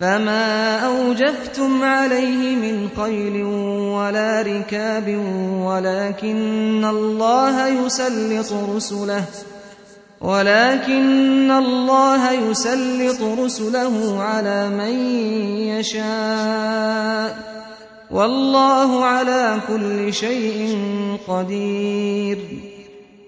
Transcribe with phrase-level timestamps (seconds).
[0.00, 3.42] فما أوجفتم عليه من خيل
[3.96, 5.08] ولا ركاب
[5.64, 9.24] ولكن الله يسلط رسله
[10.20, 14.94] ولكن الله يسلط رسله على من
[15.68, 17.38] يشاء
[18.10, 20.78] والله على كل شيء
[21.28, 22.38] قدير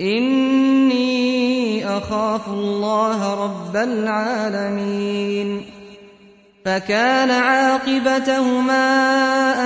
[0.00, 5.62] إني أخاف الله رب العالمين.
[6.64, 8.80] فكان عاقبتهما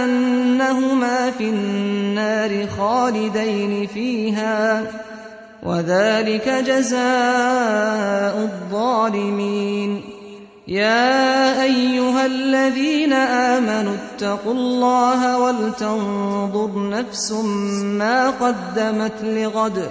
[0.04, 4.82] أنهما في النار خالدين فيها
[5.62, 10.02] وذلك جزاء الظالمين.
[10.68, 17.32] يا أيها الذين آمنوا اتقوا الله ولتنظر نفس
[17.82, 19.90] ما قدمت لغد